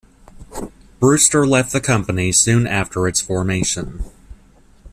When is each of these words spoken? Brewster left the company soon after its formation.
Brewster 0.99 1.45
left 1.45 1.71
the 1.71 1.79
company 1.79 2.31
soon 2.31 2.65
after 2.65 3.07
its 3.07 3.21
formation. 3.21 4.03